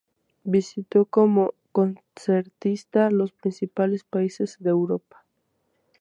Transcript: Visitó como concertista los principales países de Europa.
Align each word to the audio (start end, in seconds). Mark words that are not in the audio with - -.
Visitó 0.45 1.05
como 1.05 1.53
concertista 1.71 3.11
los 3.11 3.33
principales 3.33 4.03
países 4.03 4.57
de 4.59 4.71
Europa. 4.71 5.25